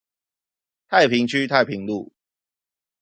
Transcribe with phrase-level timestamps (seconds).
[0.89, 2.11] 太平區太平路